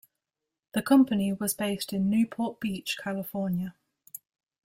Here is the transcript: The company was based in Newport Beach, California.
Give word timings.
The 0.73 0.81
company 0.81 1.31
was 1.31 1.53
based 1.53 1.93
in 1.93 2.09
Newport 2.09 2.59
Beach, 2.59 2.97
California. 2.99 3.75